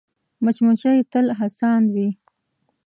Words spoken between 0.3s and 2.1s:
مچمچۍ تل هڅاند وي